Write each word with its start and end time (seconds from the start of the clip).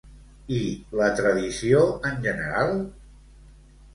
I 0.59 0.59
la 0.99 1.09
tradició 1.19 1.83
en 2.11 2.17
general? 2.25 2.73